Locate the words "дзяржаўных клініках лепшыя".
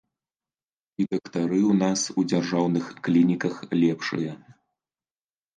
2.31-4.33